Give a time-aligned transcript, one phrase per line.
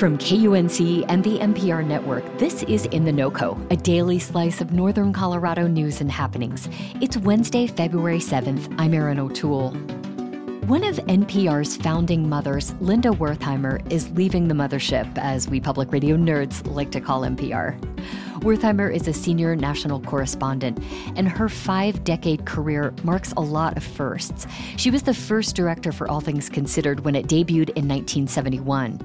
[0.00, 4.72] From KUNC and the NPR network, this is In the NoCo, a daily slice of
[4.72, 6.70] Northern Colorado news and happenings.
[7.02, 8.74] It's Wednesday, February 7th.
[8.78, 9.72] I'm Erin O'Toole.
[10.66, 16.16] One of NPR's founding mothers, Linda Wertheimer, is leaving the mothership, as we public radio
[16.16, 17.78] nerds like to call NPR.
[18.40, 20.82] Wertheimer is a senior national correspondent,
[21.14, 24.46] and her five decade career marks a lot of firsts.
[24.78, 28.98] She was the first director for All Things Considered when it debuted in 1971.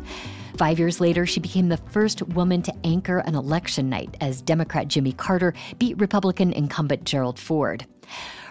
[0.58, 4.88] Five years later, she became the first woman to anchor an election night as Democrat
[4.88, 7.86] Jimmy Carter beat Republican incumbent Gerald Ford.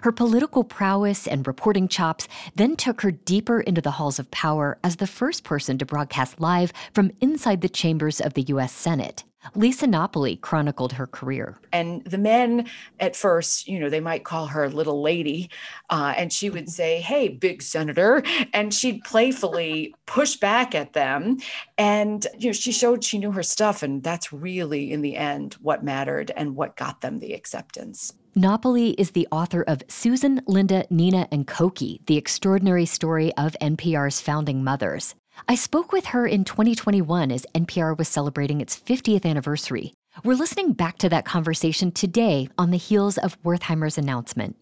[0.02, 4.76] Her political prowess and reporting chops then took her deeper into the halls of power
[4.84, 8.72] as the first person to broadcast live from inside the chambers of the U.S.
[8.72, 9.24] Senate.
[9.54, 11.58] Lisa Napoli chronicled her career.
[11.72, 12.68] And the men
[13.00, 15.50] at first, you know, they might call her little lady,
[15.90, 18.22] uh, and she would say, Hey, big senator.
[18.52, 21.38] And she'd playfully push back at them.
[21.78, 23.82] And, you know, she showed she knew her stuff.
[23.82, 28.12] And that's really, in the end, what mattered and what got them the acceptance.
[28.36, 34.20] Napoli is the author of Susan, Linda, Nina, and Cokie, the extraordinary story of NPR's
[34.20, 35.14] founding mothers.
[35.48, 39.92] I spoke with her in 2021 as NPR was celebrating its 50th anniversary.
[40.22, 44.56] We're listening back to that conversation today on the heels of Wertheimer's announcement.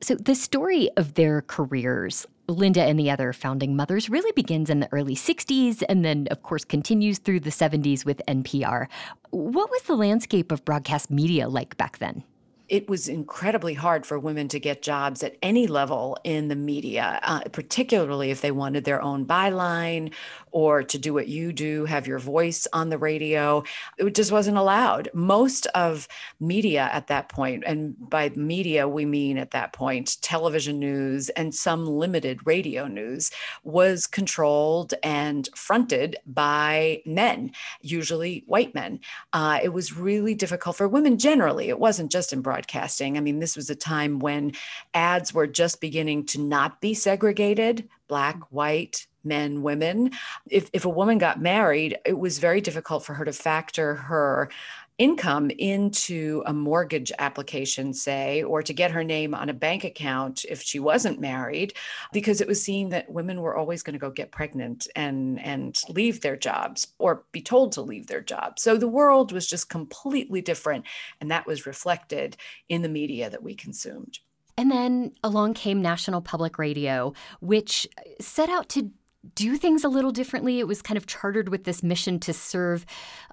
[0.00, 4.80] So, the story of their careers, Linda and the other founding mothers, really begins in
[4.80, 8.88] the early 60s and then, of course, continues through the 70s with NPR.
[9.30, 12.22] What was the landscape of broadcast media like back then?
[12.68, 17.20] It was incredibly hard for women to get jobs at any level in the media,
[17.22, 20.12] uh, particularly if they wanted their own byline
[20.54, 23.64] or to do what you do, have your voice on the radio.
[23.98, 25.10] It just wasn't allowed.
[25.12, 26.06] Most of
[26.38, 31.52] media at that point, and by media, we mean at that point television news and
[31.52, 33.32] some limited radio news,
[33.64, 37.50] was controlled and fronted by men,
[37.82, 39.00] usually white men.
[39.32, 41.68] Uh, it was really difficult for women generally.
[41.68, 43.16] It wasn't just in broadcasting.
[43.16, 44.52] I mean, this was a time when
[44.94, 50.10] ads were just beginning to not be segregated black, white, men, women.
[50.50, 54.50] If, if a woman got married, it was very difficult for her to factor her
[54.96, 60.44] income into a mortgage application, say, or to get her name on a bank account
[60.48, 61.74] if she wasn't married,
[62.12, 65.80] because it was seen that women were always going to go get pregnant and, and
[65.88, 68.62] leave their jobs or be told to leave their jobs.
[68.62, 70.84] So the world was just completely different.
[71.20, 72.36] And that was reflected
[72.68, 74.20] in the media that we consumed.
[74.56, 77.88] And then along came National Public Radio, which
[78.20, 78.90] set out to
[79.34, 80.58] do things a little differently.
[80.58, 82.84] It was kind of chartered with this mission to serve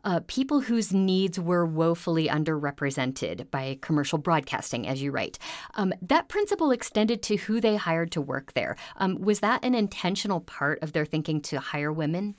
[0.03, 5.37] uh, people whose needs were woefully underrepresented by commercial broadcasting, as you write.
[5.75, 8.75] Um, that principle extended to who they hired to work there.
[8.97, 12.35] Um, was that an intentional part of their thinking to hire women?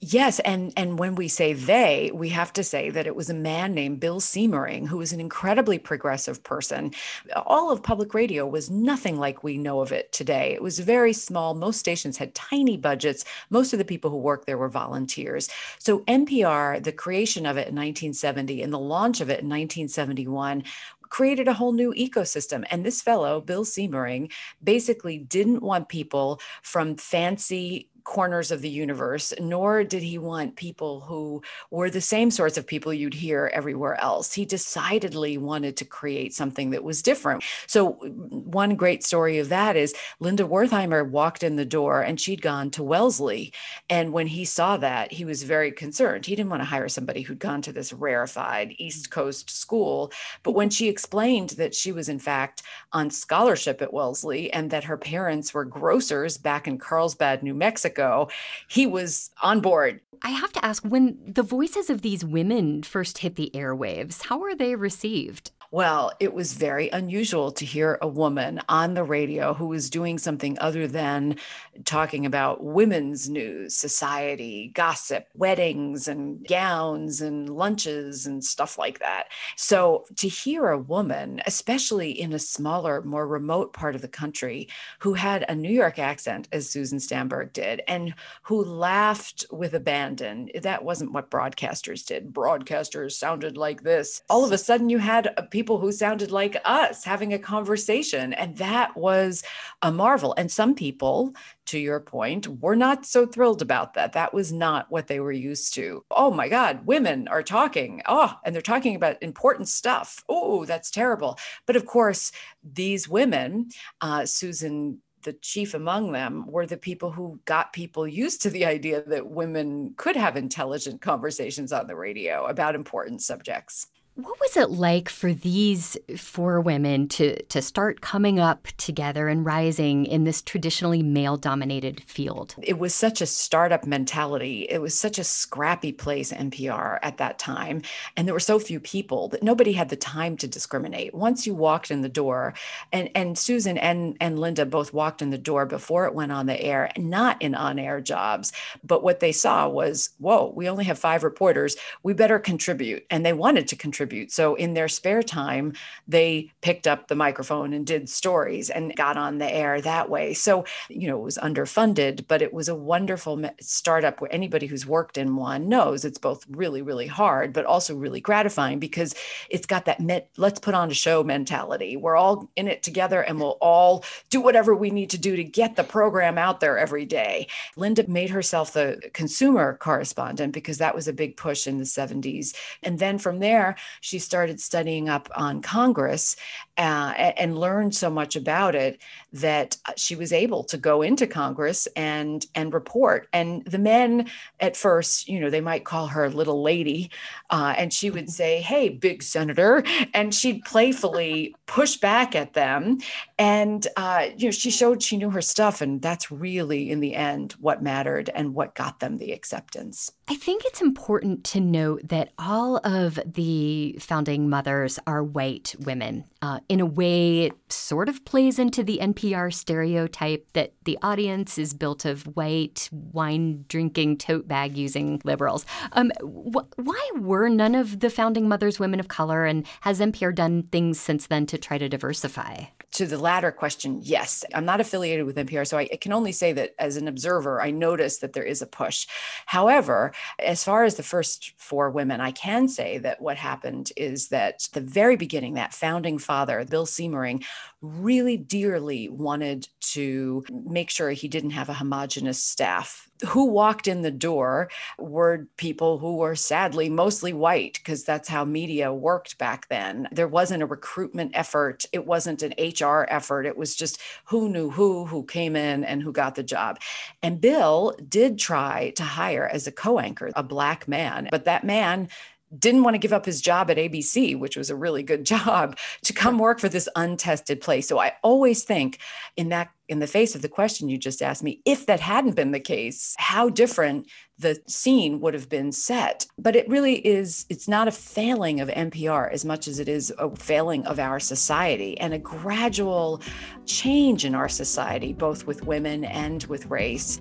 [0.00, 3.34] Yes, and and when we say they, we have to say that it was a
[3.34, 6.92] man named Bill Siemering who was an incredibly progressive person.
[7.34, 10.52] All of public radio was nothing like we know of it today.
[10.52, 11.52] It was very small.
[11.54, 13.24] Most stations had tiny budgets.
[13.50, 15.48] Most of the people who worked there were volunteers.
[15.80, 20.62] So NPR, the creation of it in 1970 and the launch of it in 1971
[21.08, 22.64] created a whole new ecosystem.
[22.70, 24.30] And this fellow, Bill Siemering,
[24.62, 31.00] basically didn't want people from fancy corners of the universe, nor did he want people
[31.00, 34.32] who were the same sorts of people you'd hear everywhere else.
[34.32, 37.44] He decidedly wanted to create something that was different.
[37.66, 42.18] So, mm, one great story of that is Linda Wertheimer walked in the door and
[42.18, 43.52] she'd gone to Wellesley.
[43.90, 46.24] And when he saw that, he was very concerned.
[46.24, 49.10] He didn't want to hire somebody who'd gone to this rarefied East mm.
[49.10, 50.10] Coast school.
[50.42, 54.84] But when she explained that she was, in fact, on scholarship at Wellesley and that
[54.84, 58.30] her parents were grocers back in Carlsbad, New Mexico, ago,
[58.68, 60.00] he was on board.
[60.22, 64.38] I have to ask when the voices of these women first hit the airwaves, how
[64.38, 65.50] were they received?
[65.70, 70.16] Well, it was very unusual to hear a woman on the radio who was doing
[70.16, 71.36] something other than
[71.84, 79.24] talking about women's news, society, gossip, weddings and gowns and lunches and stuff like that.
[79.56, 84.68] So to hear a woman, especially in a smaller, more remote part of the country,
[85.00, 90.48] who had a New York accent, as Susan Stamberg did, and who laughed with abandon,
[90.62, 92.32] that wasn't what broadcasters did.
[92.32, 94.22] Broadcasters sounded like this.
[94.30, 98.32] All of a sudden, you had people who sounded like us having a conversation.
[98.32, 99.42] And that was
[99.82, 100.32] a marvel.
[100.38, 101.34] And some people,
[101.66, 104.12] to your point, were not so thrilled about that.
[104.12, 106.04] That was not what they were used to.
[106.12, 108.02] Oh my God, women are talking.
[108.06, 110.22] Oh, and they're talking about important stuff.
[110.28, 111.36] Oh, that's terrible.
[111.66, 112.30] But of course,
[112.62, 113.70] these women,
[114.00, 118.64] uh, Susan the chief among them were the people who got people used to the
[118.64, 123.88] idea that women could have intelligent conversations on the radio about important subjects.
[124.18, 129.46] What was it like for these four women to, to start coming up together and
[129.46, 132.56] rising in this traditionally male dominated field?
[132.60, 134.66] It was such a startup mentality.
[134.68, 137.82] It was such a scrappy place, NPR, at that time.
[138.16, 141.14] And there were so few people that nobody had the time to discriminate.
[141.14, 142.54] Once you walked in the door,
[142.92, 146.46] and, and Susan and, and Linda both walked in the door before it went on
[146.46, 148.52] the air, not in on air jobs.
[148.82, 151.76] But what they saw was, whoa, we only have five reporters.
[152.02, 153.06] We better contribute.
[153.10, 154.32] And they wanted to contribute contribute.
[154.32, 155.74] So in their spare time,
[156.06, 160.34] they picked up the microphone and did stories and got on the air that way.
[160.34, 164.86] So, you know, it was underfunded, but it was a wonderful startup where anybody who's
[164.86, 169.14] worked in one knows it's both really, really hard, but also really gratifying because
[169.50, 171.96] it's got that met, let's put on a show mentality.
[171.96, 175.44] We're all in it together and we'll all do whatever we need to do to
[175.44, 177.48] get the program out there every day.
[177.76, 182.54] Linda made herself the consumer correspondent because that was a big push in the 70s.
[182.82, 186.36] And then from there, she started studying up on Congress
[186.78, 189.02] uh, and learned so much about it
[189.32, 193.28] that uh, she was able to go into Congress and and report.
[193.32, 194.30] And the men
[194.60, 197.10] at first, you know, they might call her little lady,
[197.50, 199.82] uh, and she would say, "Hey, big senator,"
[200.14, 202.98] and she'd playfully push back at them.
[203.38, 207.14] And uh, you know, she showed she knew her stuff, and that's really in the
[207.14, 210.12] end what mattered and what got them the acceptance.
[210.28, 216.24] I think it's important to note that all of the founding mothers are white women.
[216.42, 221.56] Uh, in a way, it sort of plays into the NPR stereotype that the audience
[221.56, 225.64] is built of white, wine drinking, tote bag using liberals.
[225.92, 230.34] Um, wh- why were none of the founding mothers women of color, and has NPR
[230.34, 232.64] done things since then to try to diversify?
[232.92, 234.44] To the latter question, yes.
[234.54, 237.70] I'm not affiliated with NPR, so I can only say that as an observer, I
[237.70, 239.06] notice that there is a push.
[239.44, 244.28] However, as far as the first four women, I can say that what happened is
[244.28, 247.44] that the very beginning, that founding father, Bill Siemering,
[247.80, 254.02] really dearly wanted to make sure he didn't have a homogenous staff who walked in
[254.02, 259.68] the door were people who were sadly mostly white because that's how media worked back
[259.68, 260.08] then.
[260.12, 263.46] There wasn't a recruitment effort, it wasn't an HR effort.
[263.46, 266.80] It was just who knew who, who came in and who got the job.
[267.22, 271.64] And Bill did try to hire as a co anchor a black man, but that
[271.64, 272.08] man
[272.56, 275.76] didn't want to give up his job at ABC, which was a really good job,
[276.02, 277.88] to come work for this untested place.
[277.88, 278.98] So I always think
[279.36, 282.36] in that in the face of the question you just asked me, if that hadn't
[282.36, 284.06] been the case, how different
[284.38, 286.26] the scene would have been set.
[286.38, 290.12] But it really is, it's not a failing of NPR as much as it is
[290.18, 293.22] a failing of our society and a gradual
[293.64, 297.20] change in our society, both with women and with race.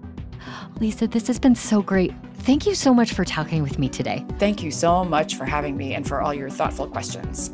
[0.79, 2.13] Lisa, this has been so great.
[2.39, 4.25] Thank you so much for talking with me today.
[4.39, 7.51] Thank you so much for having me and for all your thoughtful questions.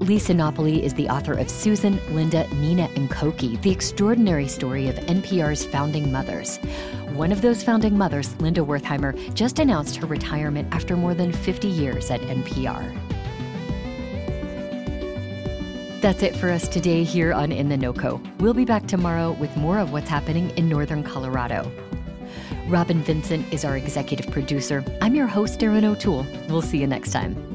[0.00, 4.96] Lisa Napoli is the author of Susan, Linda, Nina, and Cokie, the extraordinary story of
[4.96, 6.58] NPR's founding mothers.
[7.14, 11.68] One of those founding mothers, Linda Wertheimer, just announced her retirement after more than 50
[11.68, 12.82] years at NPR.
[16.00, 18.20] That's it for us today here on In the NoCo.
[18.40, 21.70] We'll be back tomorrow with more of what's happening in northern Colorado.
[22.68, 24.84] Robin Vincent is our executive producer.
[25.00, 26.26] I'm your host, Erin O'Toole.
[26.48, 27.51] We'll see you next time.